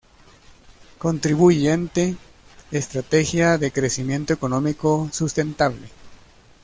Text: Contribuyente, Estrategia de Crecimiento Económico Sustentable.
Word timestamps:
Contribuyente, 0.97 2.15
Estrategia 2.71 3.59
de 3.59 3.69
Crecimiento 3.71 4.33
Económico 4.33 5.07
Sustentable. 5.13 5.89